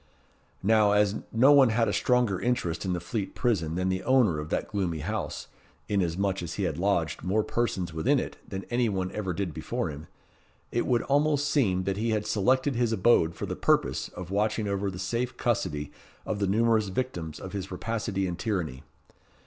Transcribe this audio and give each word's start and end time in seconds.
Now, 0.63 0.93
as 0.93 1.13
no 1.31 1.51
one 1.51 1.69
had 1.69 1.87
a 1.87 1.93
stronger 1.93 2.39
interest 2.41 2.85
in 2.85 2.93
the 2.93 2.99
Fleet 2.99 3.35
Prison 3.35 3.75
than 3.75 3.89
the 3.89 4.01
owner 4.01 4.39
of 4.39 4.49
that 4.49 4.67
gloomy 4.67 5.01
house, 5.01 5.45
inasmuch 5.87 6.41
as 6.41 6.55
he 6.55 6.63
had 6.63 6.79
lodged 6.79 7.21
more 7.21 7.43
persons 7.43 7.93
within 7.93 8.17
it 8.17 8.37
than 8.49 8.63
any 8.71 8.89
one 8.89 9.11
ever 9.11 9.31
did 9.31 9.53
before 9.53 9.89
him, 9.91 10.07
it 10.71 10.87
would 10.87 11.03
almost 11.03 11.47
seem 11.51 11.83
that 11.83 11.97
he 11.97 12.09
had 12.09 12.25
selected 12.25 12.73
his 12.73 12.91
abode 12.91 13.35
for 13.35 13.45
the 13.45 13.55
purpose 13.55 14.09
of 14.09 14.31
watching 14.31 14.67
over 14.67 14.89
the 14.89 14.97
safe 14.97 15.37
custody 15.37 15.91
of 16.25 16.39
the 16.39 16.47
numerous 16.47 16.87
victims 16.87 17.39
of 17.39 17.53
his 17.53 17.69
rapacity 17.71 18.25
and 18.25 18.39
tyranny. 18.39 18.81